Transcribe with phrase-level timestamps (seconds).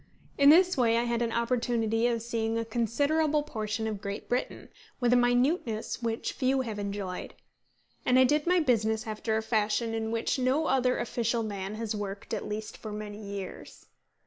[0.35, 4.69] In this way I had an opportunity of seeing a considerable portion of Great Britain,
[4.99, 7.35] with a minuteness which few have enjoyed.
[8.03, 11.95] And I did my business after a fashion in which no other official man has
[11.95, 13.85] worked, at least for many years.